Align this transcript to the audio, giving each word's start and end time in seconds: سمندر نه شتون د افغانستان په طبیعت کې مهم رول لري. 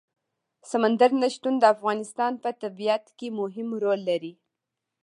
سمندر 0.71 1.11
نه 1.21 1.27
شتون 1.33 1.55
د 1.59 1.63
افغانستان 1.75 2.33
په 2.43 2.49
طبیعت 2.61 3.05
کې 3.17 3.27
مهم 3.39 3.67
رول 3.83 3.99
لري. 4.09 4.33